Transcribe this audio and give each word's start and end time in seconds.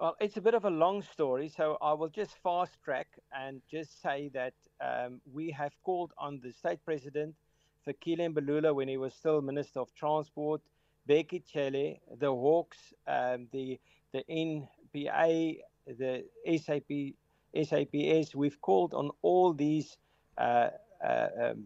Well, 0.00 0.16
it's 0.18 0.38
a 0.38 0.40
bit 0.40 0.54
of 0.54 0.64
a 0.64 0.70
long 0.70 1.02
story, 1.02 1.48
so 1.48 1.76
I 1.82 1.92
will 1.92 2.08
just 2.08 2.34
fast 2.42 2.72
track 2.82 3.08
and 3.38 3.60
just 3.70 4.00
say 4.00 4.30
that 4.32 4.54
um, 4.80 5.20
we 5.30 5.50
have 5.50 5.74
called 5.84 6.14
on 6.16 6.40
the 6.42 6.52
state 6.52 6.82
president, 6.86 7.34
Fakile 7.86 8.32
Mbalula, 8.32 8.74
when 8.74 8.88
he 8.88 8.96
was 8.96 9.12
still 9.12 9.42
Minister 9.42 9.80
of 9.80 9.94
Transport, 9.94 10.62
Becky 11.06 11.40
Chele, 11.52 11.98
the 12.18 12.30
Hawks, 12.34 12.94
um, 13.06 13.48
the 13.52 13.78
the 14.14 14.24
NPA, 14.30 15.58
the 15.86 16.24
SAP, 16.48 16.90
SAPS. 17.62 18.34
We've 18.34 18.60
called 18.62 18.94
on 18.94 19.10
all 19.20 19.52
these 19.52 19.98
uh, 20.38 20.68
uh, 21.06 21.26
um, 21.42 21.64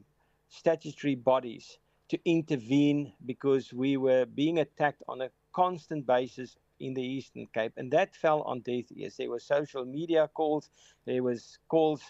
statutory 0.49 1.15
bodies 1.15 1.79
to 2.09 2.19
intervene 2.25 3.13
because 3.27 3.73
we 3.73 3.97
were 3.97 4.27
being 4.27 4.59
attacked 4.59 5.05
on 5.09 5.21
a 5.21 5.31
constant 5.55 6.05
basis 6.05 6.57
in 6.81 6.95
the 6.95 7.03
Eastern 7.03 7.47
Cape, 7.55 7.73
and 7.77 7.91
that 7.93 8.15
fell 8.17 8.43
on 8.43 8.61
deaf 8.61 8.85
ears. 8.95 9.17
There 9.17 9.31
were 9.31 9.39
social 9.39 9.85
media 9.85 10.29
calls, 10.35 10.71
there 11.05 11.23
was 11.23 11.59
calls 11.69 12.03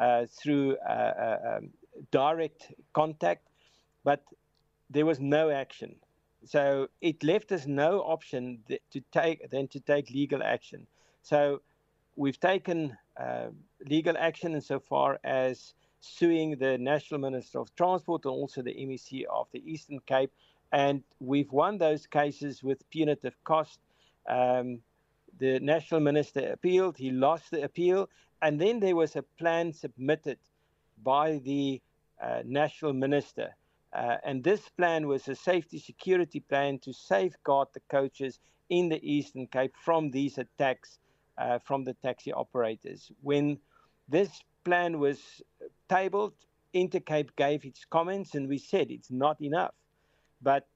uh, 0.00 0.26
through 0.30 0.76
uh, 0.88 0.92
uh, 0.92 1.36
um, 1.58 1.70
direct 2.10 2.72
contact, 2.94 3.48
but 4.04 4.22
there 4.90 5.06
was 5.06 5.20
no 5.20 5.50
action. 5.50 5.96
So 6.44 6.88
it 7.00 7.22
left 7.22 7.52
us 7.52 7.66
no 7.66 8.00
option 8.00 8.58
th- 8.68 8.80
to 8.92 9.00
take 9.12 9.48
than 9.50 9.68
to 9.68 9.80
take 9.80 10.10
legal 10.10 10.42
action. 10.42 10.86
So 11.22 11.60
we've 12.16 12.38
taken 12.38 12.96
uh, 13.20 13.46
legal 13.88 14.16
action 14.18 14.54
insofar 14.54 15.18
as 15.24 15.74
suing 16.00 16.56
the 16.58 16.78
National 16.78 17.20
Minister 17.20 17.60
of 17.60 17.74
Transport 17.76 18.24
and 18.24 18.32
also 18.32 18.60
the 18.62 18.74
MEC 18.74 19.24
of 19.32 19.46
the 19.52 19.62
Eastern 19.70 20.00
Cape. 20.06 20.32
And 20.72 21.02
we've 21.20 21.52
won 21.52 21.78
those 21.78 22.06
cases 22.06 22.62
with 22.64 22.88
punitive 22.90 23.36
cost 23.44 23.78
Um, 24.28 24.80
the 25.38 25.58
national 25.60 26.00
minister 26.00 26.52
appealed, 26.52 26.96
he 26.98 27.10
lost 27.10 27.50
the 27.50 27.62
appeal, 27.64 28.08
and 28.42 28.60
then 28.60 28.80
there 28.80 28.96
was 28.96 29.16
a 29.16 29.22
plan 29.38 29.72
submitted 29.72 30.38
by 31.02 31.38
the 31.38 31.80
uh, 32.22 32.42
national 32.44 32.92
minister. 32.92 33.54
Uh, 33.92 34.16
and 34.24 34.42
this 34.44 34.68
plan 34.70 35.06
was 35.08 35.26
a 35.28 35.34
safety 35.34 35.78
security 35.78 36.40
plan 36.40 36.78
to 36.78 36.92
safeguard 36.92 37.68
the 37.74 37.80
coaches 37.90 38.38
in 38.68 38.88
the 38.88 39.00
Eastern 39.02 39.46
Cape 39.48 39.74
from 39.76 40.10
these 40.10 40.38
attacks 40.38 40.98
uh, 41.38 41.58
from 41.58 41.84
the 41.84 41.94
taxi 41.94 42.32
operators. 42.32 43.10
When 43.22 43.58
this 44.08 44.42
plan 44.64 44.98
was 44.98 45.42
tabled, 45.88 46.34
Intercape 46.74 47.30
gave 47.36 47.64
its 47.66 47.84
comments, 47.84 48.34
and 48.34 48.48
we 48.48 48.56
said 48.58 48.90
it's 48.90 49.10
not 49.10 49.40
enough. 49.42 49.74
But 50.42 50.66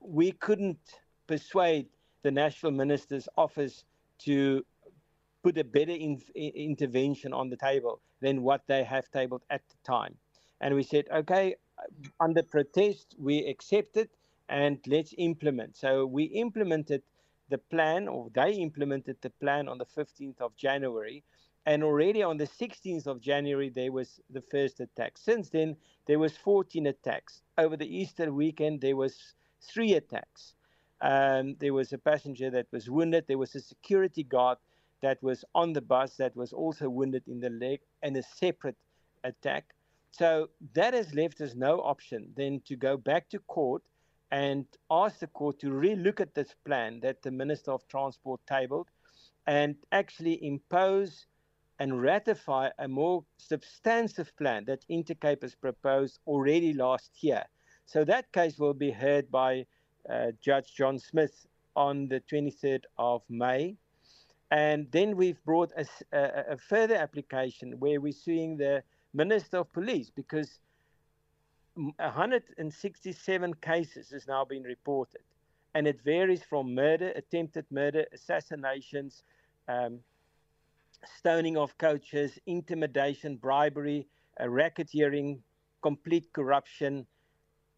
we 0.00 0.32
couldn't 0.32 0.78
persuade 1.26 1.86
the 2.22 2.30
National 2.30 2.72
Minister's 2.72 3.28
office 3.36 3.84
to 4.20 4.64
put 5.42 5.56
a 5.58 5.64
better 5.64 5.92
in, 5.92 6.20
intervention 6.34 7.32
on 7.32 7.48
the 7.50 7.56
table 7.56 8.00
than 8.20 8.42
what 8.42 8.62
they 8.66 8.82
have 8.84 9.10
tabled 9.10 9.44
at 9.50 9.62
the 9.68 9.76
time. 9.84 10.16
And 10.60 10.74
we 10.74 10.82
said, 10.82 11.04
okay, 11.14 11.54
under 12.18 12.42
protest, 12.42 13.14
we 13.18 13.38
accept 13.46 13.96
it 13.96 14.10
and 14.48 14.78
let's 14.88 15.14
implement. 15.18 15.76
So 15.76 16.04
we 16.06 16.24
implemented 16.24 17.02
the 17.50 17.58
plan, 17.58 18.08
or 18.08 18.28
they 18.34 18.52
implemented 18.54 19.16
the 19.22 19.30
plan 19.30 19.68
on 19.68 19.78
the 19.78 19.86
15th 19.86 20.40
of 20.40 20.54
January. 20.56 21.22
And 21.66 21.82
already 21.84 22.22
on 22.22 22.36
the 22.36 22.46
16th 22.46 23.06
of 23.06 23.20
January, 23.20 23.70
there 23.70 23.92
was 23.92 24.20
the 24.30 24.40
first 24.50 24.80
attack. 24.80 25.16
Since 25.16 25.50
then, 25.50 25.76
there 26.06 26.18
was 26.18 26.36
14 26.36 26.88
attacks. 26.88 27.42
Over 27.56 27.76
the 27.76 27.86
Easter 27.86 28.32
weekend, 28.32 28.80
there 28.80 28.96
was 28.96 29.34
three 29.62 29.92
attacks. 29.94 30.54
Um, 31.00 31.54
there 31.60 31.72
was 31.74 31.92
a 31.92 31.98
passenger 31.98 32.50
that 32.50 32.66
was 32.72 32.90
wounded. 32.90 33.26
There 33.28 33.38
was 33.38 33.54
a 33.54 33.60
security 33.60 34.24
guard 34.24 34.58
that 35.00 35.22
was 35.22 35.44
on 35.54 35.72
the 35.72 35.80
bus 35.80 36.16
that 36.16 36.34
was 36.34 36.52
also 36.52 36.88
wounded 36.88 37.22
in 37.28 37.38
the 37.38 37.50
leg 37.50 37.80
in 38.02 38.16
a 38.16 38.22
separate 38.22 38.76
attack. 39.22 39.74
So 40.10 40.48
that 40.74 40.94
has 40.94 41.14
left 41.14 41.40
us 41.40 41.54
no 41.54 41.80
option 41.80 42.32
than 42.36 42.60
to 42.62 42.74
go 42.74 42.96
back 42.96 43.28
to 43.30 43.38
court 43.40 43.82
and 44.30 44.66
ask 44.90 45.20
the 45.20 45.26
court 45.28 45.58
to 45.60 45.68
relook 45.68 46.18
at 46.20 46.34
this 46.34 46.54
plan 46.64 47.00
that 47.00 47.22
the 47.22 47.30
Minister 47.30 47.70
of 47.70 47.86
Transport 47.88 48.40
tabled 48.48 48.88
and 49.46 49.76
actually 49.92 50.44
impose 50.44 51.26
and 51.78 52.02
ratify 52.02 52.70
a 52.80 52.88
more 52.88 53.24
substantive 53.36 54.32
plan 54.36 54.64
that 54.64 54.84
Intercape 54.90 55.42
has 55.42 55.54
proposed 55.54 56.18
already 56.26 56.74
last 56.74 57.12
year. 57.22 57.44
So 57.86 58.04
that 58.04 58.32
case 58.32 58.58
will 58.58 58.74
be 58.74 58.90
heard 58.90 59.30
by 59.30 59.64
Uh, 60.08 60.32
Judge 60.40 60.74
John 60.74 60.98
Smith 60.98 61.46
on 61.76 62.08
the 62.08 62.20
23rd 62.20 62.82
of 62.98 63.22
May. 63.28 63.76
And 64.50 64.90
then 64.90 65.16
we've 65.16 65.42
brought 65.44 65.70
a, 65.76 65.84
a, 66.16 66.44
a, 66.54 66.56
further 66.56 66.94
application 66.94 67.74
where 67.78 68.00
we're 68.00 68.12
suing 68.12 68.56
the 68.56 68.82
Minister 69.12 69.58
of 69.58 69.72
Police 69.74 70.08
because 70.10 70.60
167 71.74 73.54
cases 73.60 74.08
has 74.10 74.26
now 74.26 74.46
been 74.46 74.62
reported. 74.62 75.20
And 75.74 75.86
it 75.86 76.00
varies 76.02 76.42
from 76.42 76.74
murder, 76.74 77.12
attempted 77.14 77.66
murder, 77.70 78.06
assassinations, 78.14 79.22
um, 79.68 79.98
stoning 81.18 81.58
of 81.58 81.76
coaches, 81.76 82.38
intimidation, 82.46 83.36
bribery, 83.36 84.06
racketeering, 84.40 85.40
complete 85.82 86.32
corruption, 86.32 87.06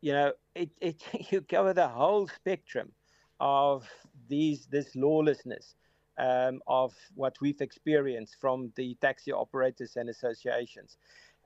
you 0.00 0.12
know, 0.12 0.32
it, 0.54 0.70
it, 0.80 1.02
you 1.30 1.40
cover 1.42 1.72
the 1.72 1.88
whole 1.88 2.28
spectrum 2.28 2.92
of 3.38 3.88
these 4.28 4.66
this 4.66 4.94
lawlessness 4.94 5.74
um, 6.18 6.60
of 6.66 6.94
what 7.14 7.36
we've 7.40 7.60
experienced 7.60 8.36
from 8.40 8.70
the 8.76 8.96
taxi 9.00 9.32
operators 9.32 9.96
and 9.96 10.08
associations. 10.10 10.96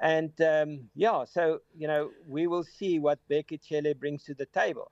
And 0.00 0.32
um, 0.41 0.81
yeah, 0.97 1.25
so 1.25 1.60
you 1.76 1.87
know, 1.87 2.10
we 2.28 2.48
will 2.48 2.65
see 2.65 2.98
what 2.98 3.20
Bekele 3.31 3.97
brings 3.98 4.25
to 4.25 4.34
the 4.34 4.47
table, 4.47 4.91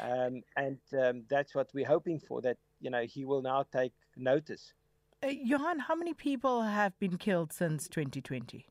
um, 0.00 0.42
and 0.56 0.78
um, 0.98 1.24
that's 1.28 1.54
what 1.54 1.68
we're 1.74 1.86
hoping 1.86 2.18
for. 2.18 2.40
That 2.40 2.56
you 2.80 2.88
know 2.88 3.02
he 3.02 3.26
will 3.26 3.42
now 3.42 3.66
take 3.70 3.92
notice. 4.16 4.72
Uh, 5.22 5.26
Johan, 5.26 5.78
how 5.78 5.94
many 5.94 6.14
people 6.14 6.62
have 6.62 6.98
been 6.98 7.18
killed 7.18 7.52
since 7.52 7.86
2020? 7.88 8.64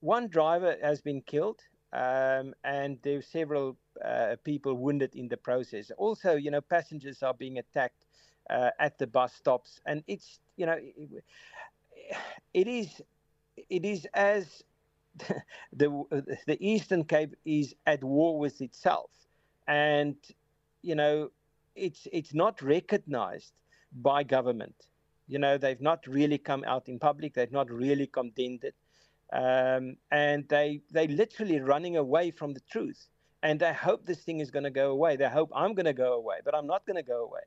One 0.00 0.26
driver 0.26 0.76
has 0.82 1.00
been 1.00 1.20
killed 1.20 1.60
um, 1.92 2.54
and 2.64 2.98
there 3.02 3.16
were 3.16 3.22
several 3.22 3.76
uh, 4.04 4.36
people 4.44 4.74
wounded 4.74 5.14
in 5.14 5.28
the 5.28 5.36
process. 5.36 5.90
Also, 5.98 6.36
you 6.36 6.50
know, 6.50 6.60
passengers 6.60 7.22
are 7.22 7.34
being 7.34 7.58
attacked 7.58 8.04
uh, 8.48 8.70
at 8.78 8.98
the 8.98 9.06
bus 9.06 9.32
stops, 9.34 9.80
and 9.86 10.02
it's 10.06 10.38
you 10.56 10.66
know, 10.66 10.78
it, 10.80 11.24
it 12.54 12.68
is 12.68 13.00
it 13.68 13.84
is 13.84 14.06
as 14.14 14.62
the 15.72 16.36
the 16.46 16.58
Eastern 16.60 17.04
Cape 17.04 17.34
is 17.44 17.74
at 17.86 18.02
war 18.04 18.38
with 18.38 18.60
itself, 18.60 19.10
and 19.66 20.16
you 20.82 20.94
know, 20.94 21.30
it's 21.74 22.06
it's 22.12 22.34
not 22.34 22.62
recognised 22.62 23.52
by 24.00 24.22
government. 24.22 24.86
You 25.26 25.38
know, 25.38 25.58
they've 25.58 25.80
not 25.80 26.06
really 26.08 26.38
come 26.38 26.64
out 26.66 26.88
in 26.88 26.98
public. 26.98 27.34
They've 27.34 27.52
not 27.52 27.70
really 27.70 28.06
condemned 28.08 28.64
it. 28.64 28.74
Um, 29.32 29.96
and 30.10 30.48
they 30.48 30.80
they 30.90 31.06
literally 31.06 31.60
running 31.60 31.96
away 31.96 32.30
from 32.30 32.52
the 32.52 32.60
truth. 32.60 33.08
And 33.42 33.58
they 33.58 33.72
hope 33.72 34.04
this 34.04 34.20
thing 34.22 34.40
is 34.40 34.50
going 34.50 34.64
to 34.64 34.70
go 34.70 34.90
away. 34.90 35.16
They 35.16 35.28
hope 35.28 35.50
I'm 35.54 35.72
going 35.72 35.86
to 35.86 35.94
go 35.94 36.12
away, 36.14 36.36
but 36.44 36.54
I'm 36.54 36.66
not 36.66 36.84
going 36.84 36.96
to 36.96 37.02
go 37.02 37.24
away. 37.24 37.40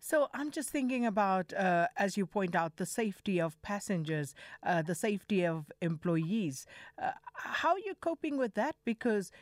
So 0.00 0.28
I'm 0.34 0.50
just 0.50 0.68
thinking 0.68 1.06
about, 1.06 1.54
uh, 1.54 1.86
as 1.96 2.18
you 2.18 2.26
point 2.26 2.54
out, 2.54 2.76
the 2.76 2.84
safety 2.84 3.40
of 3.40 3.60
passengers, 3.62 4.34
uh, 4.62 4.82
the 4.82 4.94
safety 4.94 5.46
of 5.46 5.72
employees. 5.80 6.66
Uh, 7.02 7.12
how 7.34 7.70
are 7.70 7.78
you 7.78 7.94
coping 7.94 8.36
with 8.36 8.54
that? 8.54 8.76
Because, 8.84 9.32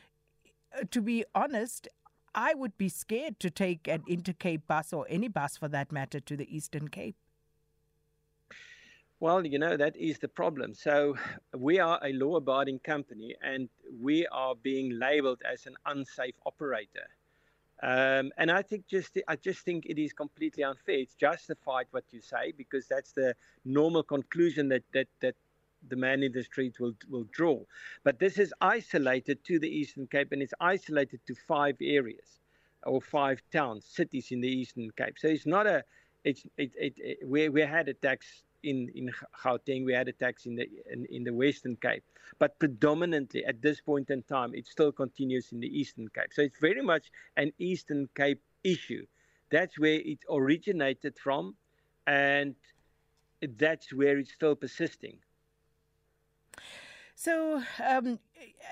uh, 0.77 0.85
to 0.91 1.01
be 1.01 1.25
honest, 1.35 1.89
I 2.33 2.53
would 2.53 2.77
be 2.77 2.87
scared 2.87 3.39
to 3.41 3.49
take 3.49 3.85
an 3.89 4.03
Intercape 4.09 4.61
bus 4.65 4.93
or 4.93 5.05
any 5.09 5.27
bus 5.27 5.57
for 5.57 5.67
that 5.67 5.91
matter 5.91 6.21
to 6.21 6.37
the 6.37 6.55
Eastern 6.55 6.87
Cape. 6.87 7.17
Well, 9.19 9.47
you 9.47 9.57
know, 9.57 9.75
that 9.77 9.95
is 9.95 10.19
the 10.19 10.27
problem. 10.27 10.75
So 10.75 11.15
we 11.55 11.79
are 11.79 11.99
a 12.03 12.13
law 12.13 12.35
abiding 12.35 12.79
company 12.79 13.35
and 13.41 13.67
we 13.99 14.27
are 14.27 14.53
being 14.53 14.91
labeled 14.99 15.41
as 15.51 15.65
an 15.65 15.75
unsafe 15.87 16.35
operator. 16.45 17.07
Um, 17.81 18.31
and 18.37 18.51
I 18.51 18.61
think 18.61 18.85
just 18.87 19.17
I 19.27 19.35
just 19.35 19.61
think 19.61 19.87
it 19.87 19.97
is 19.99 20.13
completely 20.13 20.63
unfair. 20.63 20.99
It's 20.99 21.15
justified 21.15 21.85
what 21.91 22.03
you 22.11 22.21
say 22.21 22.51
because 22.55 22.87
that's 22.87 23.11
the 23.13 23.33
normal 23.65 24.03
conclusion 24.03 24.69
that 24.69 24.83
that 24.93 25.07
that 25.21 25.35
the 25.87 25.95
man 25.95 26.21
in 26.23 26.31
the 26.31 26.43
street 26.43 26.79
will 26.79 26.93
will 27.09 27.25
draw. 27.31 27.63
But 28.03 28.19
this 28.19 28.37
is 28.37 28.53
isolated 28.61 29.43
to 29.45 29.57
the 29.59 29.69
Eastern 29.69 30.05
Cape 30.07 30.31
and 30.31 30.41
it's 30.43 30.55
isolated 30.59 31.21
to 31.27 31.33
five 31.35 31.75
areas 31.81 32.39
or 32.83 33.01
five 33.01 33.41
towns, 33.51 33.85
cities 33.85 34.31
in 34.31 34.41
the 34.41 34.47
Eastern 34.49 34.89
Cape. 34.95 35.17
So 35.17 35.27
it's 35.27 35.45
not 35.47 35.65
a 35.67 35.83
it's 36.23 36.45
it, 36.57 36.71
it, 36.77 36.93
it 36.97 37.27
we 37.27 37.49
we 37.49 37.61
had 37.61 37.89
attacks 37.89 38.43
in 38.67 38.91
in 38.95 39.09
Gauteng. 39.43 39.85
We 39.85 39.93
had 39.93 40.07
attacks 40.07 40.45
in 40.45 40.55
the 40.55 40.65
in, 40.91 41.05
in 41.09 41.23
the 41.23 41.33
Western 41.33 41.75
Cape, 41.77 42.03
but 42.39 42.57
predominantly 42.59 43.45
at 43.45 43.61
this 43.61 43.81
point 43.81 44.09
in 44.09 44.21
time, 44.23 44.51
it 44.53 44.65
still 44.67 44.91
continues 44.91 45.51
in 45.53 45.59
the 45.59 45.71
Eastern 45.81 46.07
Cape. 46.13 46.31
So 46.37 46.41
it's 46.47 46.59
very 46.59 46.81
much 46.93 47.05
an 47.43 47.49
Eastern 47.59 48.09
Cape 48.15 48.41
issue. 48.63 49.03
That's 49.49 49.79
where 49.79 49.99
it 50.11 50.19
originated 50.29 51.15
from, 51.17 51.55
and 52.05 52.55
that's 53.57 53.93
where 53.93 54.17
it's 54.17 54.33
still 54.33 54.55
persisting. 54.55 55.17
So 57.19 57.63
um 57.83 58.19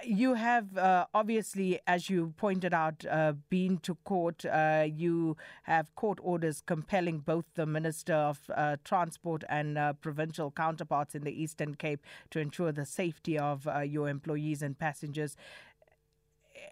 you 0.03 0.35
have 0.35 0.77
uh, 0.77 1.07
obviously 1.15 1.79
as 1.87 2.11
you 2.11 2.23
pointed 2.37 2.75
out 2.75 3.03
uh, 3.09 3.33
been 3.53 3.77
to 3.87 3.95
court 4.09 4.45
uh, 4.45 4.85
you 5.03 5.35
have 5.63 5.89
court 5.95 6.19
orders 6.21 6.61
compelling 6.63 7.17
both 7.31 7.45
the 7.55 7.65
minister 7.65 8.13
of 8.13 8.39
uh, 8.55 8.77
transport 8.83 9.43
and 9.49 9.79
uh, 9.79 9.93
provincial 9.93 10.51
counterparts 10.51 11.15
in 11.15 11.23
the 11.23 11.31
Eastern 11.43 11.73
Cape 11.73 12.01
to 12.29 12.39
ensure 12.39 12.71
the 12.71 12.85
safety 12.85 13.35
of 13.39 13.67
uh, 13.67 13.79
your 13.79 14.07
employees 14.07 14.61
and 14.61 14.77
passengers 14.77 15.35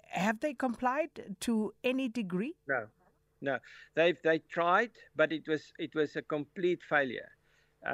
have 0.09 0.41
they 0.41 0.53
complied 0.53 1.35
to 1.47 1.57
any 1.93 2.07
degree 2.07 2.55
no 2.67 2.81
no 3.41 3.57
they've 3.95 4.19
they 4.23 4.37
tried 4.57 4.91
but 5.15 5.31
it 5.31 5.47
was 5.47 5.73
it 5.79 5.95
was 5.95 6.15
a 6.15 6.21
complete 6.21 6.81
failure 6.93 7.29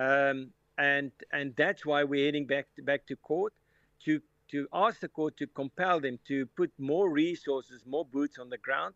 um 0.04 0.50
and 0.78 1.12
and 1.32 1.56
that's 1.56 1.86
why 1.86 2.04
we're 2.04 2.26
heading 2.28 2.46
back 2.54 2.68
to, 2.76 2.82
back 2.92 3.08
to 3.08 3.16
court 3.16 3.54
to 4.06 4.20
to 4.50 4.68
ask 4.74 5.00
the 5.00 5.08
court 5.08 5.38
to 5.38 5.46
compel 5.48 6.00
them 6.00 6.18
to 6.28 6.46
put 6.58 6.72
more 6.80 7.12
resources, 7.12 7.84
more 7.86 8.04
boots 8.04 8.40
on 8.40 8.50
the 8.50 8.58
ground, 8.58 8.96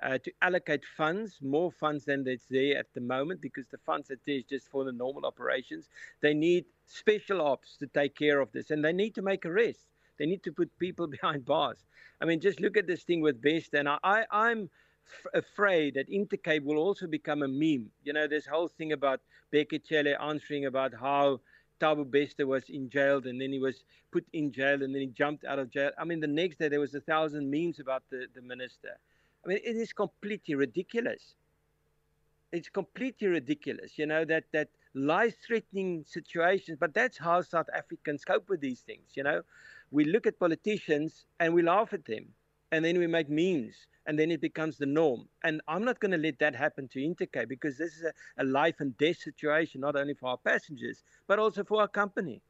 uh, 0.00 0.16
to 0.18 0.30
allocate 0.42 0.84
funds, 0.96 1.40
more 1.42 1.72
funds 1.72 2.04
than 2.04 2.22
that's 2.22 2.46
there 2.46 2.76
at 2.78 2.86
the 2.94 3.00
moment, 3.00 3.40
because 3.40 3.66
the 3.66 3.78
funds 3.78 4.06
that 4.06 4.20
there 4.24 4.36
is 4.36 4.44
just 4.44 4.68
for 4.68 4.84
the 4.84 4.92
normal 4.92 5.26
operations. 5.26 5.88
They 6.20 6.34
need 6.34 6.66
special 6.86 7.40
ops 7.42 7.76
to 7.78 7.88
take 7.88 8.14
care 8.14 8.38
of 8.40 8.52
this, 8.52 8.70
and 8.70 8.84
they 8.84 8.92
need 8.92 9.16
to 9.16 9.22
make 9.22 9.44
arrests. 9.44 9.86
They 10.20 10.26
need 10.26 10.44
to 10.44 10.52
put 10.52 10.70
people 10.78 11.08
behind 11.08 11.44
bars. 11.44 11.78
I 12.20 12.24
mean, 12.24 12.38
just 12.38 12.60
look 12.60 12.76
at 12.76 12.86
this 12.86 13.02
thing 13.02 13.22
with 13.22 13.42
Best, 13.42 13.74
and 13.74 13.88
I, 13.88 13.98
I, 14.04 14.24
I'm 14.30 14.70
afraid 15.34 15.94
that 15.94 16.08
Intercape 16.10 16.62
will 16.62 16.76
also 16.78 17.08
become 17.08 17.42
a 17.42 17.48
meme. 17.48 17.90
You 18.04 18.12
know, 18.12 18.28
this 18.28 18.46
whole 18.46 18.68
thing 18.68 18.92
about 18.92 19.18
Bekele 19.52 20.14
answering 20.22 20.66
about 20.66 20.92
how 20.94 21.40
Thabo 21.82 22.08
Bester 22.08 22.46
was 22.46 22.70
in 22.70 22.88
jail 22.88 23.20
and 23.24 23.40
then 23.40 23.52
he 23.52 23.58
was 23.58 23.82
put 24.12 24.24
in 24.32 24.52
jail 24.52 24.82
and 24.82 24.94
then 24.94 25.00
he 25.02 25.08
jumped 25.08 25.44
out 25.44 25.58
of 25.58 25.68
jail. 25.70 25.90
I 25.98 26.04
mean, 26.04 26.20
the 26.20 26.28
next 26.28 26.58
day 26.58 26.68
there 26.68 26.78
was 26.80 26.94
a 26.94 27.00
thousand 27.00 27.50
memes 27.50 27.80
about 27.80 28.04
the, 28.10 28.26
the 28.34 28.42
minister. 28.42 28.96
I 29.44 29.48
mean, 29.48 29.58
it 29.64 29.74
is 29.76 29.92
completely 29.92 30.54
ridiculous. 30.54 31.34
It's 32.52 32.68
completely 32.68 33.26
ridiculous, 33.28 33.98
you 33.98 34.06
know, 34.06 34.24
that, 34.26 34.44
that 34.52 34.68
life-threatening 34.94 36.04
situations, 36.06 36.76
but 36.78 36.94
that's 36.94 37.18
how 37.18 37.40
South 37.40 37.68
Africans 37.74 38.24
cope 38.24 38.48
with 38.48 38.60
these 38.60 38.80
things, 38.82 39.08
you 39.14 39.24
know. 39.24 39.40
We 39.90 40.04
look 40.04 40.26
at 40.26 40.38
politicians 40.38 41.24
and 41.40 41.52
we 41.54 41.62
laugh 41.62 41.92
at 41.92 42.04
them. 42.04 42.26
and 42.72 42.84
then 42.84 42.98
we 42.98 43.06
make 43.06 43.28
memes 43.28 43.74
and 44.06 44.18
then 44.18 44.30
it 44.32 44.40
becomes 44.40 44.78
the 44.78 44.86
norm. 44.86 45.28
And 45.44 45.60
I'm 45.68 45.84
not 45.84 46.00
going 46.00 46.10
to 46.10 46.16
let 46.18 46.38
that 46.40 46.56
happen 46.56 46.88
to 46.88 46.98
Intercape 46.98 47.48
because 47.48 47.78
this 47.78 47.92
is 47.92 48.02
a, 48.04 48.42
a, 48.42 48.44
life 48.44 48.76
and 48.80 48.96
death 48.98 49.18
situation, 49.18 49.82
not 49.82 49.94
only 49.94 50.14
for 50.14 50.30
our 50.30 50.38
passengers, 50.38 51.02
but 51.28 51.38
also 51.38 51.62
for 51.62 51.82
our 51.82 51.88
company. 51.88 52.40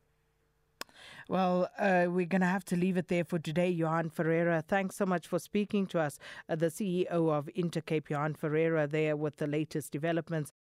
Well, 1.28 1.68
uh, 1.78 2.06
we're 2.08 2.26
going 2.26 2.42
to 2.42 2.46
have 2.46 2.64
to 2.66 2.76
leave 2.76 2.96
it 2.96 3.08
there 3.08 3.24
for 3.24 3.38
today, 3.38 3.68
Johan 3.68 4.08
Ferreira. 4.08 4.62
Thanks 4.66 4.96
so 4.96 5.04
much 5.04 5.26
for 5.26 5.38
speaking 5.40 5.86
to 5.86 5.98
us, 6.00 6.18
uh, 6.48 6.54
the 6.54 6.66
CEO 6.66 7.08
of 7.10 7.48
Intercape, 7.56 8.08
Johan 8.08 8.34
Ferreira, 8.34 8.86
there 8.86 9.16
with 9.16 9.36
the 9.36 9.48
latest 9.48 9.92
developments. 9.92 10.50